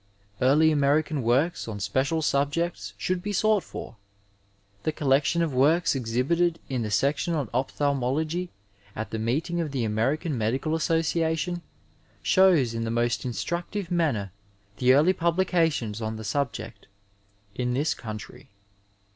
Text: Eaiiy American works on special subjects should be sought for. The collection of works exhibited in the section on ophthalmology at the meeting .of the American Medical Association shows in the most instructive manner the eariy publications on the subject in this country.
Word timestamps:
Eaiiy 0.41 0.73
American 0.73 1.21
works 1.21 1.67
on 1.67 1.79
special 1.79 2.23
subjects 2.23 2.95
should 2.97 3.21
be 3.21 3.31
sought 3.31 3.61
for. 3.63 3.97
The 4.81 4.91
collection 4.91 5.43
of 5.43 5.53
works 5.53 5.93
exhibited 5.93 6.57
in 6.69 6.81
the 6.81 6.89
section 6.89 7.35
on 7.35 7.51
ophthalmology 7.53 8.49
at 8.95 9.11
the 9.11 9.19
meeting 9.19 9.61
.of 9.61 9.69
the 9.69 9.83
American 9.85 10.35
Medical 10.35 10.73
Association 10.73 11.61
shows 12.23 12.73
in 12.73 12.83
the 12.83 12.89
most 12.89 13.25
instructive 13.25 13.91
manner 13.91 14.31
the 14.77 14.87
eariy 14.89 15.15
publications 15.15 16.01
on 16.01 16.15
the 16.15 16.23
subject 16.23 16.87
in 17.53 17.75
this 17.75 17.93
country. 17.93 18.49